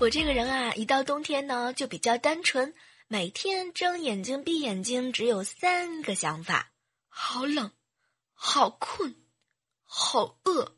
[0.00, 2.74] 我这个人啊，一到冬天呢，就比较单纯，
[3.06, 6.72] 每天睁眼睛闭眼睛只有三个想法：
[7.10, 7.70] 好冷，
[8.32, 9.14] 好困，
[9.84, 10.74] 好饿。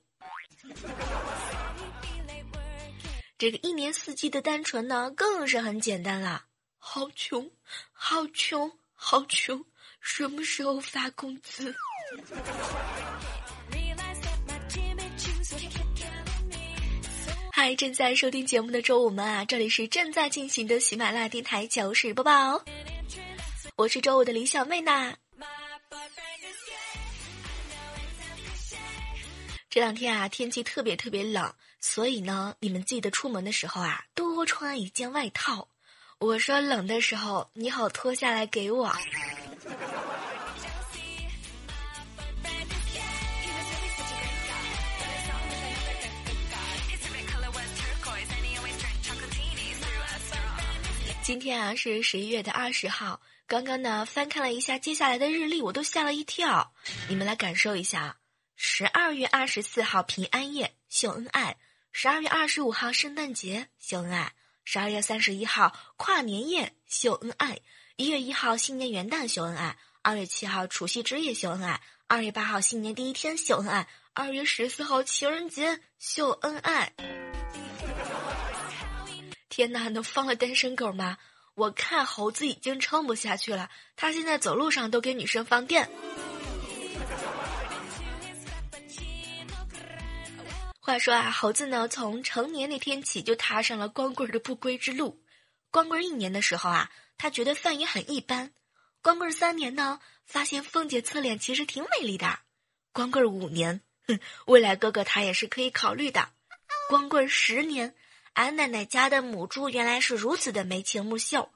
[3.39, 6.47] 这个一年四季的单纯呢，更是很简单啦。
[6.79, 7.49] 好穷，
[7.93, 9.65] 好穷，好穷，
[10.01, 11.73] 什么时候发工资？
[17.65, 22.61] 嗨，正在收听节目的周五们啊，这里是正在进行的喜马拉雅电台糗事播报，
[23.77, 25.15] 我是周五的李小妹呐。
[29.71, 35.69] 这两天啊，天气特别特别冷，所以呢，你们记得出门的时候啊，多穿一件外套。
[36.19, 38.93] 我说冷的时候，你好脱下来给我。
[51.23, 56.75] 今天啊是十一月的二十号，刚刚呢翻看了一下接下来的日历，我都吓了一跳。
[57.09, 58.17] 你们来感受一下：
[58.57, 61.57] 十二月二十四号平安夜秀恩爱，
[61.93, 64.33] 十二月二十五号圣诞节秀恩爱，
[64.65, 67.61] 十二月三十一号跨年夜秀恩爱，
[67.95, 76.93] 一月一号新年元旦秀恩爱，二月七号除夕之夜秀恩爱，二月八号新年第一天秀恩爱，二月十四号情人节秀恩爱。
[79.53, 81.19] 天哪，能放了单身狗吗？
[81.53, 85.91] 我看猴子已经撑不下去了，他现在走路上都给女生放电。
[90.81, 95.23] 话说啊，猴子呢从成年那天起就踏上了光棍的不归之路。
[95.71, 98.53] 光棍一年的时候啊，他觉得饭也很一般；
[99.03, 102.39] 光棍三年呢，发现凤姐侧脸其实挺美丽的；
[102.95, 106.23] 光棍五年，哼，未来哥哥他也是可以考虑的；
[106.89, 107.95] 光棍十年。
[108.35, 111.51] 俺奶奶家的母猪原来是如此的眉清目秀。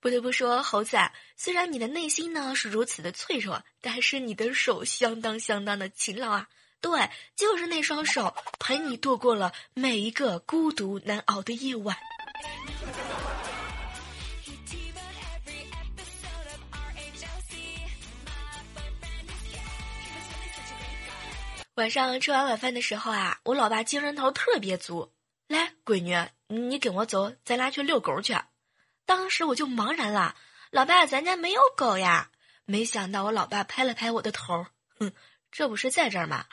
[0.00, 0.96] 不得不说，猴子，
[1.36, 6.48] 虽然你的内心呢是如此的脆弱，但是你的手相当相当的勤劳啊！
[6.80, 11.96] 对，就是那双手陪你度过了每一个孤独难熬的夜晚。
[21.78, 25.14] 晚上吃完晚饭的时候啊，我老爸精神头特别足。
[25.46, 28.36] 来，闺女，你跟我走，咱俩去遛狗去。
[29.06, 30.34] 当时我就茫然了，
[30.72, 32.32] 老爸，咱家没有狗呀。
[32.64, 34.66] 没想到我老爸拍了拍我的头，
[34.98, 35.12] 哼，
[35.52, 36.46] 这不是在这儿吗？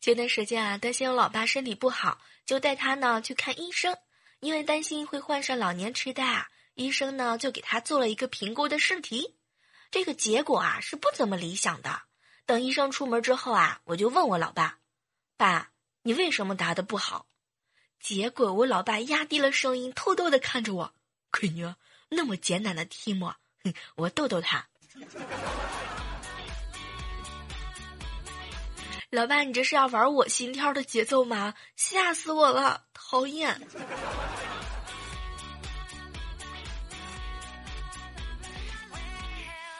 [0.00, 3.98] 前段时间啊，担心我老爸身体不好，就带他呢去看医生，
[4.38, 6.46] 因为担心会患上老年痴呆啊。
[6.76, 9.34] 医生呢，就给他做了一个评估的试题，
[9.90, 12.02] 这个结果啊是不怎么理想的。
[12.44, 14.78] 等医生出门之后啊，我就问我老爸
[15.38, 15.70] ：“爸，
[16.02, 17.26] 你为什么答的不好？”
[17.98, 20.92] 结果我老爸压低了声音，偷偷的看着我
[21.32, 21.74] ：“闺女，
[22.10, 23.32] 那么简单的题目，
[23.64, 24.68] 哼，我逗逗他。”
[29.08, 31.54] 老爸，你这是要玩我心跳的节奏吗？
[31.74, 33.58] 吓死我了，讨厌！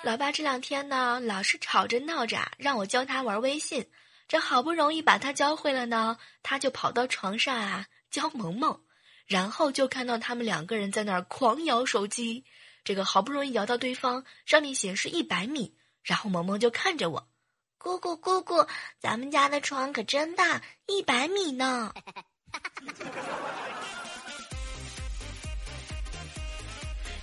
[0.07, 3.91] 老爸这两天呢，老是吵着闹着让我教他玩微信。
[4.29, 8.83] 这好不容易把他教会了呢，他就跑到床上啊教萌萌，
[9.27, 12.45] 然后就看到他们两个人在那儿狂摇手机。
[12.85, 17.29] 这个好不容易摇到对方，上面显示一百米，然后萌萌就看着我，
[17.77, 18.65] 姑姑姑姑，
[19.01, 21.93] 咱们家的床可真大，一百米呢。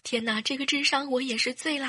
[0.03, 1.87] 天哪，这个智商我也是醉啦！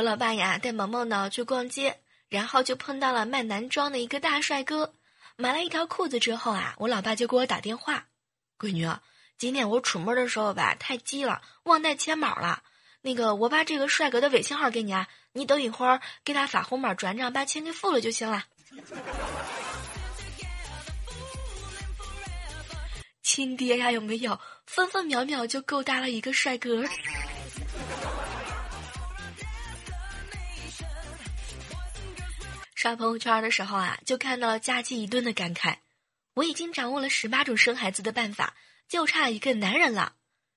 [0.00, 1.98] 我老爸呀带萌萌呢去逛街，
[2.30, 4.94] 然后就碰到了卖男装的一个大帅哥。
[5.36, 8.06] 买了一条裤子之后啊，我老爸就给我打电话
[8.58, 8.90] ：“闺女，
[9.36, 12.62] 今天我出门的时候吧太急了，忘带钱包了。
[13.02, 18.44] 那个我把这个帅哥的微信号给你啊，你等一会儿给他发红包转账，把钱给付了就行了。”
[23.22, 24.40] 亲爹呀，有没有？
[24.64, 26.86] 分分秒秒就勾搭了一个帅哥。
[32.80, 35.80] 刷朋友圈的时候啊，就看到了佳琪一顿的感慨
[36.32, 38.56] ：“我已经掌握了十八种生孩子的办法，
[38.88, 40.14] 就差一个男人了。”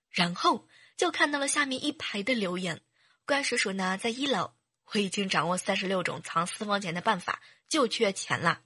[0.09, 0.65] 然后
[0.95, 2.79] 就看到了下面一排的留言
[3.27, 4.53] ：“怪叔叔呢，在一楼，
[4.93, 8.61] 我已经掌握三十六种藏私房钱的办法，就缺钱了。”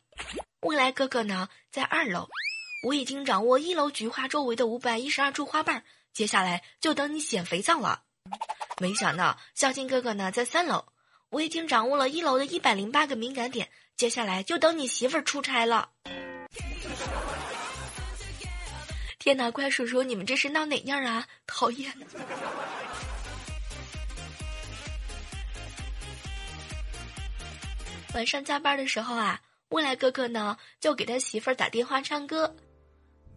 [0.62, 2.28] 未来哥哥呢，在二楼，
[2.84, 5.84] 我已经掌握一楼菊花周围的五百一十二处花瓣，
[6.14, 8.04] 接下来就等你捡肥皂了。
[8.80, 10.90] 没想到孝敬哥哥呢，在三楼。
[11.30, 15.90] 我已经掌握了一楼的一百零八个敏感点，接下来就等你媳妇儿出差了。
[19.20, 21.28] 天哪，怪叔叔，你们这是闹哪样啊？
[21.46, 21.92] 讨厌！
[28.14, 32.56] 晚上加班的时候啊，未来哥哥呢就给他媳妇儿打电话唱歌。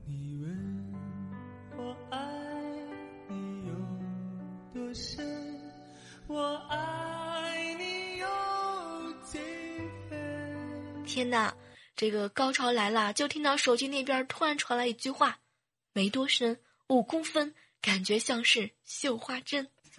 [0.06, 0.94] 你问
[1.76, 2.18] 我爱
[3.28, 3.74] 你有
[4.72, 5.60] 多深，
[6.28, 6.99] 我爱。
[11.12, 11.52] 天哪，
[11.96, 13.12] 这个高潮来了！
[13.12, 15.40] 就听到手机那边突然传来一句话
[15.92, 17.52] ：“没多深，五公分，
[17.82, 19.68] 感觉像是绣花针。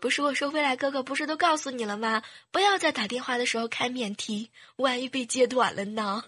[0.00, 2.22] 不是我说，未来哥哥不是都告诉你了吗？
[2.52, 6.22] 不要在打电话的时候开免提，万一被截短了呢？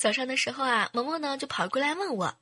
[0.00, 2.34] 早上的时候啊，萌萌呢就跑过来问我：“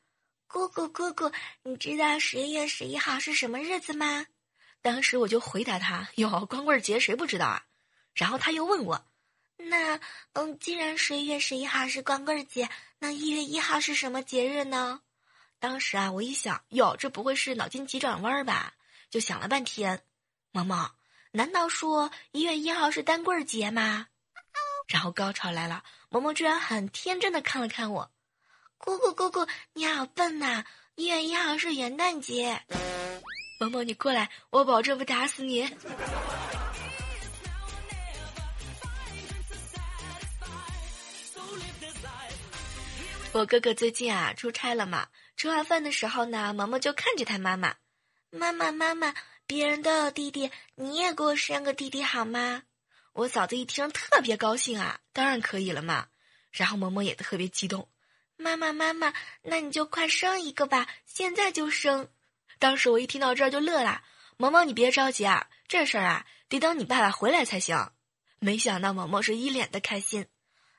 [0.46, 1.32] 姑姑姑姑，
[1.64, 4.26] 你知道十一月十一号是什么日子吗？”
[4.81, 7.64] 当时我就回答他：“哟，光棍节谁不知道啊？”
[8.14, 9.05] 然后他又问我
[9.58, 9.99] ：“那
[10.34, 12.69] 嗯，既然十一月十一号是光棍节，
[13.00, 15.00] 那一月一号是什么节日呢？”
[15.58, 18.75] 当时啊，我一想，哟，这不会是脑筋急转弯吧？
[19.10, 20.05] 就想了半天，
[20.52, 20.93] 萌萌，
[21.32, 24.06] 难道说一月一号是单棍节吗？
[24.87, 25.82] 然后高潮来了。
[26.10, 28.10] 萌萌居然很天真的看了看我，
[28.78, 30.64] 姑姑姑姑，你好笨呐！
[30.94, 32.62] 一月一号是元旦节。
[33.60, 35.70] 萌萌，你过来，我保证不打死你。
[43.32, 47.75] 我哥哥最近啊出差了嘛，吃完饭的时候呢，萌萌就看着他妈妈，
[48.31, 49.14] 妈妈妈妈，
[49.46, 52.62] 别人都有弟弟，你也给我生个弟弟好吗？
[53.19, 56.06] 我嫂子一听特别高兴啊，当然可以了嘛。
[56.53, 57.88] 然后萌萌也特别激动，
[58.37, 59.12] 妈妈妈妈，
[59.43, 62.09] 那你就快生一个吧，现在就生。
[62.61, 64.03] 当时我一听到这儿就乐了，
[64.37, 67.91] 萌萌你别着急啊，这事儿啊得等你爸爸回来才行。
[68.38, 70.29] 没想到萌萌是一脸的开心，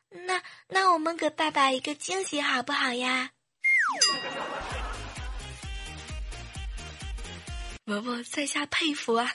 [0.07, 3.31] 那那我们给爸爸一个惊喜好不好呀？
[7.83, 9.29] 萌萌在下佩服啊。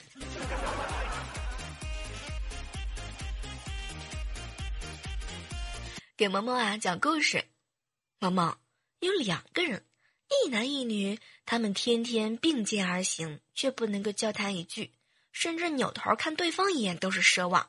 [6.17, 7.45] 给萌萌啊讲故事，
[8.21, 8.57] 萌萌
[9.01, 9.85] 有两个人，
[10.29, 14.93] 一男一女，他们天天并肩而行，却不能够交谈一句，
[15.33, 17.69] 甚至扭头看对方一眼都是奢望。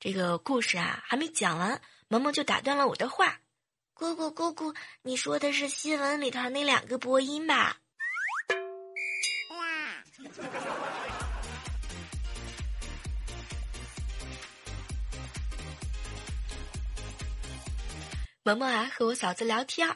[0.00, 3.42] 这个故事啊还没讲完，萌萌就打断了我的话
[3.94, 7.78] ：“姑姑姑姑，你说的是新闻里头那两个播音吧？”
[18.48, 19.94] 萌萌啊，和我嫂子聊天，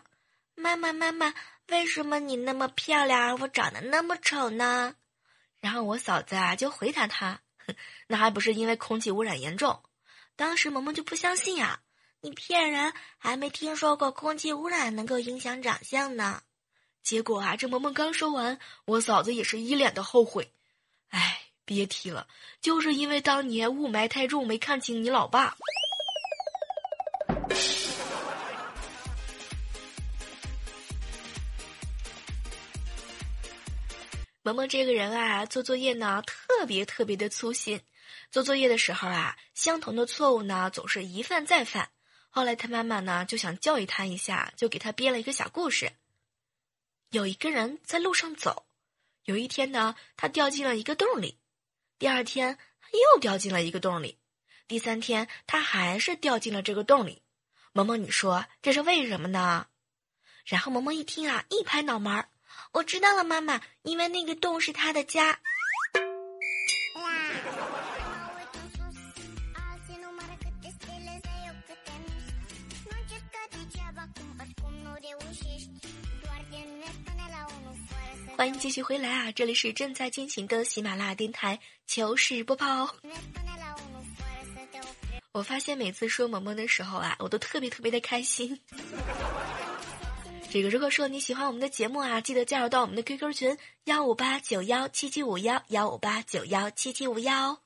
[0.54, 1.32] 妈妈妈妈，
[1.68, 4.94] 为什么你那么漂亮，而我长得那么丑呢？
[5.59, 7.40] 然后我嫂子啊就回答他，
[8.09, 9.82] 那还不是因为空气污染严重。
[10.37, 11.80] 当时萌萌就不相信呀，
[12.21, 16.42] 你骗人，还没听说过空气污染能够影响长相呢。
[17.02, 20.52] 结果啊，这萌萌刚说完，我嫂子也是一脸的后悔，
[21.09, 22.28] 哎，别提了，
[22.61, 25.56] 就是因为当年雾霾太重，没看清你老爸。
[34.45, 37.81] 萌萌这个人啊，做作业呢特别特别的粗心。
[38.33, 41.91] 做作业的时候啊，相同的错误呢总是一犯再犯。
[42.29, 45.93] 后来他妈妈呢就想教育他一下，就给他编了一个小故事。
[47.11, 48.67] 有一个人在路上走，
[49.25, 51.39] 有一天呢，他掉进了一个洞里；
[52.01, 52.59] 第二天
[53.15, 54.19] 又掉进了一个洞里；
[54.67, 57.23] 第三天他还是掉进了这个洞里。
[57.73, 59.69] 萌萌，你说这是为什么呢？
[60.45, 62.29] 然后萌萌一听啊，一拍脑门儿。
[62.73, 65.38] 我知道了，妈妈，因为那个洞是他的家。
[78.35, 79.31] 欢迎继续回来啊！
[79.33, 82.97] 这里是正在进行的喜马拉雅电台糗事播报。
[85.33, 88.59] 我发现每次说萌萌的时候啊，我都特别特别的开心。
[90.52, 97.59] 这个如果说你喜欢我们的节目啊，记得加入到我们的 QQ 群幺五八九幺七七五幺幺五八九幺七七五幺。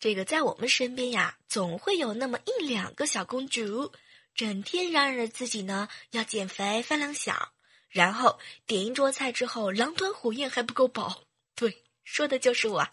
[0.00, 3.92] 这个在我们身边呀，总会有那么一两个小公主，
[4.34, 7.52] 整天嚷嚷着自己呢要减肥、饭量小，
[7.90, 11.24] 然后点一桌菜之后狼吞虎咽还不够饱。
[11.54, 12.88] 对，说的就是我。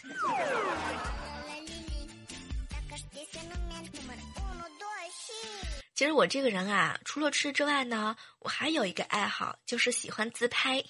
[5.96, 10.84] 其实我这个人啊，除了吃之外呢，我还有一个爱好，就是喜欢自拍，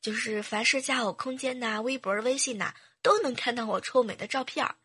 [0.00, 4.76] 就是凡是加我空间呐、微博、微信呐，都能看到我臭美的照片儿。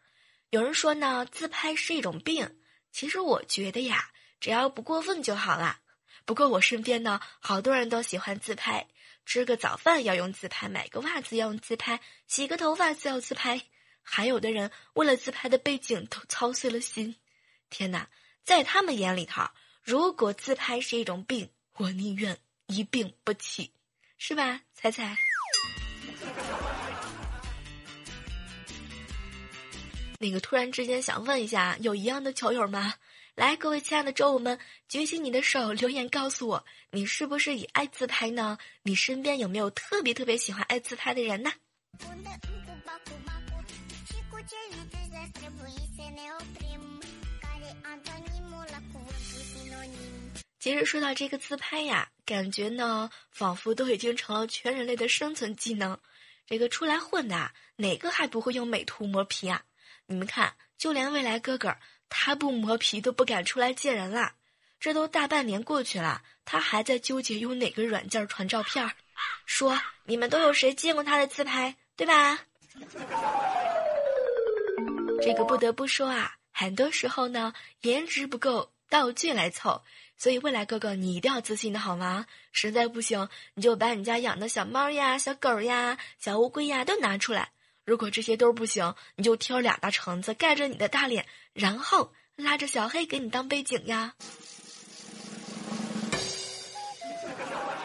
[0.49, 2.59] 有人说呢，自拍是一种病。
[2.91, 4.09] 其实我觉得呀，
[4.39, 5.79] 只要不过分就好啦。
[6.25, 8.87] 不过我身边呢，好多人都喜欢自拍，
[9.25, 13.61] 吃个早饭要用自拍，买个袜子要用自拍，洗个头发需要自拍。
[14.01, 17.15] 还有的人为了自拍的背景都操碎了心。
[17.69, 18.09] 天哪，
[18.45, 19.41] 在他们眼里头，
[19.81, 22.37] 如果自拍是一种病，我宁愿
[22.67, 23.71] 一病不起，
[24.19, 24.61] 是吧？
[24.71, 25.17] 彩彩。
[30.19, 32.93] 那个突然之间想问一下，有一样的球友吗？
[33.33, 38.59] 来，各位亲爱的周五们，举起你的手，留言告诉我，你是不是也爱自拍呢？
[38.83, 41.51] 你身边有没有特别特别喜欢爱自拍的人呢？
[50.59, 55.99] 其实说到这个自拍呀，感觉呢，仿佛都已经成了全人类的生存技能。
[56.47, 59.63] 这个出来混的，哪个还不会用美图磨皮啊？
[60.07, 61.77] 你们看，就连未来哥哥，
[62.09, 64.33] 他不磨皮都不敢出来见人了。
[64.79, 68.89] 这都大半年过去了，他还在纠结用哪个软件传照片。
[69.45, 72.39] 说你们都有谁见过他的自拍，对吧？
[75.21, 79.83] 这个不得不说啊，很多时候呢，颜值不够，道具来凑。
[80.15, 82.27] 所以未来哥哥，你一定要自信的好吗？
[82.53, 87.49] 实在不行，你就把你家养的小猫呀、小狗呀、小乌龟呀都拿出来。
[87.83, 94.13] 如果这些都不行，你就挑俩大橙子盖着你的大脸，然后拉着小黑给你当背景呀。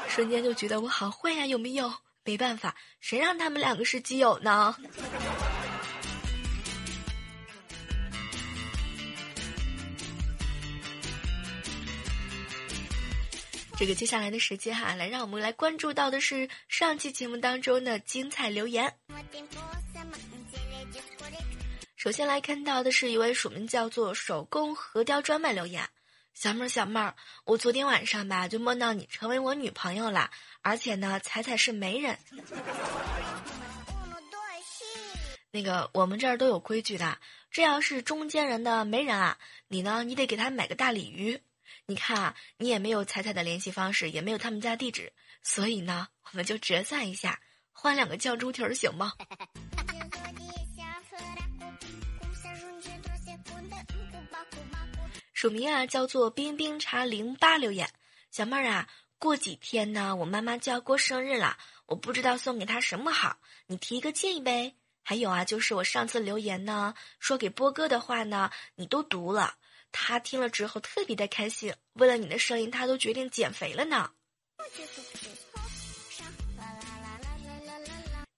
[0.06, 1.92] 瞬间就觉得我好坏呀，有没有？
[2.22, 4.76] 没办法，谁让他们两个是基友呢？
[13.80, 18.94] 这个接下来的时间哈，来让我们来关注到的是上期节目当中的精彩留言。
[21.96, 25.88] 首先来看到的是一位署名叫做“手工核雕专卖”留言，
[26.34, 27.14] 小妹儿小妹儿，
[27.46, 32.18] 我昨天晚上吧就梦到你成为我女朋友了，而且呢彩彩是媒人。
[35.52, 37.16] 那个我们这儿都有规矩的，
[37.50, 41.40] 这要是中间人的媒人啊，你呢你得给他买个大鲤鱼。
[41.90, 47.40] 你看啊，你也没有彩彩的联系方式，也没有他们家地址，所以呢我们就折算一下，
[47.72, 49.12] 换两个酱猪蹄儿行吗？
[55.34, 57.90] 署名啊叫做冰冰茶零八留言，
[58.30, 64.76] 小妹儿啊，过几天呢，我妈妈就要过生日了，我不知道送给她什么好，你提一个建议呗。
[65.02, 69.54] 还有啊，就是我上次留言呢，说给波哥的话呢，你都读了，
[69.92, 74.10] 他听了之后特别的开心，为了你的声音，他都决定减肥了呢。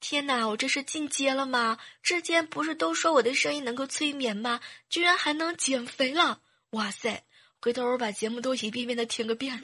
[0.00, 1.78] 天哪，我这是进阶了吗？
[2.02, 4.60] 之前不是都说我的声音能够催眠吗？
[4.90, 6.40] 居然还能减肥了！
[6.70, 7.24] 哇塞！
[7.60, 9.62] 回头我把节目都一遍遍的听个遍。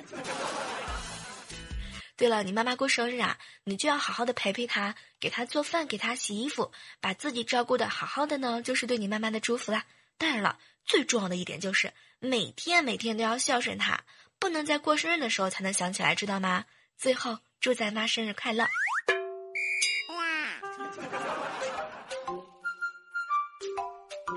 [2.16, 9.84] 对了，你妈妈过生日啊，你就要好好的陪陪她，给她做饭，给她洗衣服，把自己照顾的好好的呢，就是对你妈妈的祝福啦。
[10.16, 14.00] 当然了，最重要的一点就是每天每天都要孝顺她，
[14.38, 16.64] 不能在过生日的时候才能想起来，知道吗？
[16.96, 18.64] 最后，祝咱妈生日快乐！
[18.64, 18.68] 哇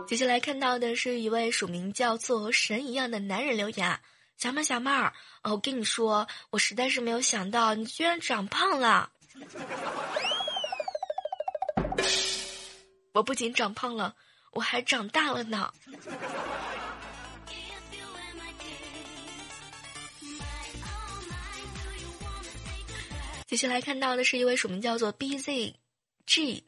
[0.07, 3.99] 接下来看到的是一位署名叫做“神一样的男人”留言，
[4.37, 9.09] 小妹小妹儿，我跟你说，我实在是没有想到你居然长胖了。
[13.13, 14.15] 我不仅长胖了，
[14.51, 15.73] 我还长大了呢。
[23.47, 25.73] 接下来看到的是一位署名叫做 “bzg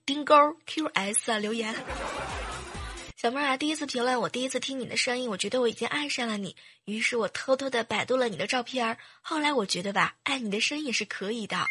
[0.05, 0.35] 丁勾
[0.67, 1.73] qs” 啊留言。
[3.15, 6.57] 小妹儿啊，第一次评论我，第一次听你的声音，我觉得我已经爱上了你。
[6.83, 8.97] 于是我偷偷的百度了你的照片儿。
[9.21, 11.65] 后来我觉得吧，爱你的声音也是可以的。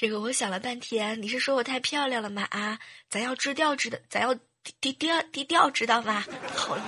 [0.00, 2.48] 这个我想了半天，你是说我太漂亮了吗？
[2.50, 2.78] 啊，
[3.10, 4.42] 咱要低调知道，咱要低
[4.80, 6.24] 低调低调知道吗？
[6.56, 6.86] 讨厌。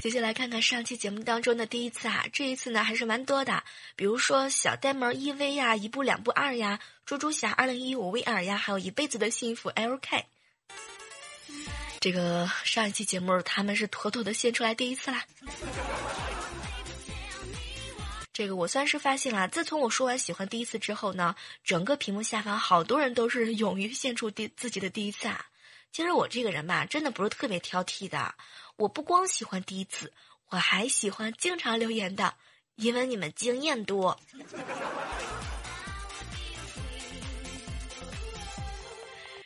[0.00, 3.62] 接下来看看上期节目当中的第一次啊，这一次呢还是蛮多的，
[3.96, 10.24] 比如说小呆萌 E V 呀，一步两步二呀，猪猪侠二零一五 V R 呀，还有一辈子的幸福 L K。
[12.00, 15.22] 这个上一期节目他们是妥妥的献出来第一次啦。
[18.36, 25.46] 这个我算是发现了，自从我说完喜欢第一次之后呢，整个屏幕下方好多人都是 勇于献出第自己的第一次啊。
[25.90, 28.34] 其实我这个人吧，真的不是特别挑剔的。
[28.76, 30.12] 我不光喜欢第一次，
[30.50, 32.34] 我还喜欢经常留言的，
[32.74, 34.20] 因为你们经验多。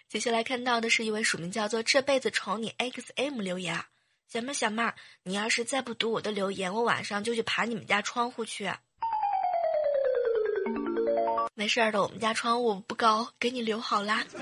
[0.08, 3.86] 接下来看到的是一位署名叫做“这辈子宠你 XM” 留言啊，
[4.32, 4.94] 小妹小妹儿，
[5.24, 8.70] 你要是再不读我的留言，我晚上就去爬你们家窗户去。
[11.52, 14.24] 没事儿的，我们家窗户不高，给你留好啦。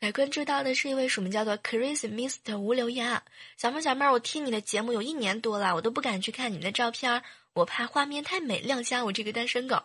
[0.00, 3.22] 来关注到的是一位署名叫做 Crazy Mister 无留言啊，
[3.56, 7.22] 小妹小妹，我听你的节目有一年多了，我都不敢去看你们的照片，
[7.54, 9.82] 我怕画面太美亮瞎我这个单身狗。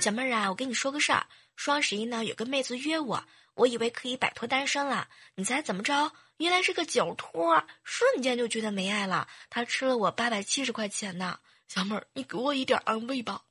[0.00, 3.24] 小妹儿啊，我跟你说个事儿，双十一呢有个妹子约我，
[3.54, 6.12] 我以为可以摆脱单身了，你猜怎么着？
[6.38, 9.26] 原来是个酒托，瞬间就觉得没爱了。
[9.50, 13.42] 他吃了我八百七十块钱呢，小妹儿，你给我一点安慰吧。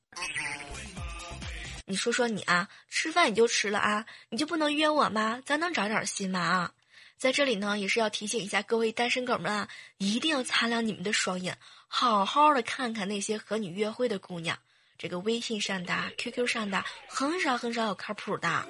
[1.86, 5.42] 你说说你啊，吃饭你就吃了啊，你就不能约我吗？
[5.46, 6.40] 咱能长点心吗？
[6.40, 6.72] 啊，
[7.18, 14.58] 在这里呢，也是要提醒一下各位单身狗们啊，一定要擦亮你们的双眼，好好的看看那些和你约会的姑娘，
[14.98, 18.66] 这个微信上的、QQ 上的，很少很少有靠谱的。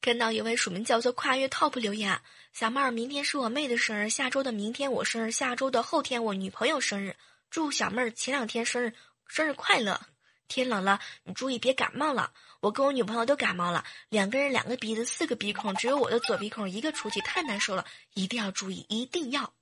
[0.00, 2.20] 看到一位署名叫做跨越 TOP 留言。
[2.52, 7.16] 小妹儿，明天是我妹的生日，下周的明天我生日，下周的后天我女朋友生日。
[7.50, 8.94] 祝小妹儿前两天生日
[9.26, 10.00] 生日快乐！
[10.48, 12.32] 天冷了，你注意别感冒了。
[12.66, 19.52] 我跟我女朋友都感冒了，两个人两个鼻子四个鼻孔，只有我的左鼻孔一个出去，太难受了，一定要注意，一定要。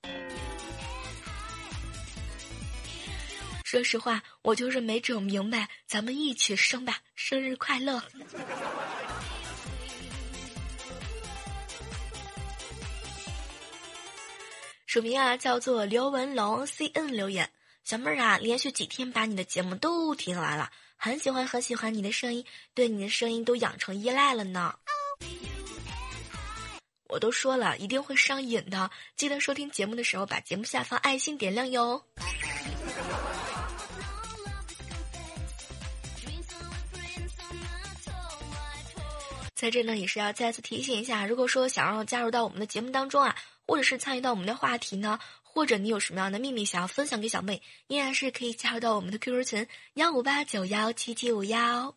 [3.63, 8.01] 说实话，我就是没整明白，咱们一起生吧，生日快乐！
[14.87, 17.51] 署名啊，叫做刘文龙 C N 留言，
[17.83, 20.71] 小妹儿啊，连续几天把你的节目都听完了，
[21.05, 24.73] 很喜欢很喜欢你的声音，对你的声音都养成依赖了呢。
[27.09, 32.03] 我都说了，一定会上瘾的，记得收听节目的时候把节目下方爱心点亮哟。
[39.53, 43.35] 在这呢，也是要再次提醒一下，如果说想让我加入到我们的节目当中啊。
[43.67, 45.19] 或者是参与到我们的话题呢？
[45.55, 51.95] 或者你有什么样的秘密想要分享给小妹，依然是可以加入到我们的 QQ 群幺五八九幺七七五幺。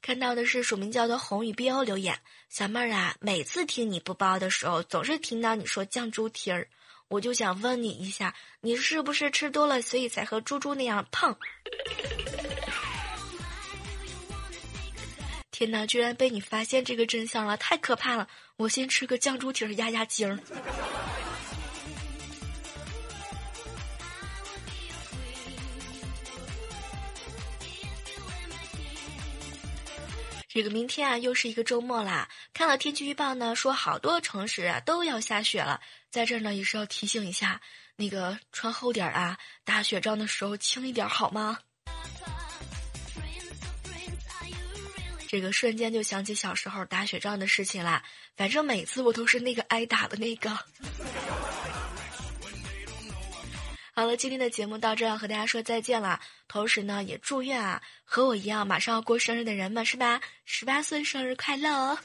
[0.00, 2.16] 看到的是署名叫做红雨 BO 留言，
[2.48, 6.68] 小妹儿啊，每次听你播报的时候，总是听到你说酱猪蹄儿，
[7.08, 11.36] 我就想问你一下，你是不是吃多了，所以才和猪猪那样胖？
[15.50, 18.28] 天哪，居然被你发现这个真相了，太可怕了！
[18.56, 20.38] 我先吃个酱猪蹄儿压压惊
[30.60, 32.28] 这个明天啊，又是一个周末啦。
[32.52, 35.80] 看了天气预报呢，说好多城市啊都要下雪了。
[36.10, 37.62] 在这儿呢，也是要提醒一下，
[37.96, 41.60] 那个穿厚点儿啊，打雪仗的时候轻一点好吗？
[45.28, 48.04] 这个瞬间就想起小时候打雪仗的事情啦，
[48.36, 50.58] 反正每次我都是那个挨打的那个。
[54.00, 60.18] 好了，今天的节目到这要和大家说再见了，同时呢，也祝愿啊和我一样马上要过生日的人们是吧？
[60.46, 61.98] 十八岁生日快乐哦！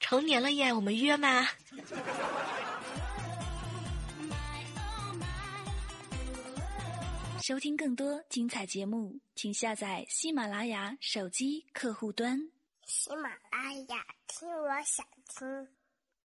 [0.00, 1.46] 成年了耶，我们约吗？
[7.40, 12.36] 收听更多精彩节目，请下载喜马拉雅手机客户端。
[12.86, 15.75] 喜马拉雅，听我想听。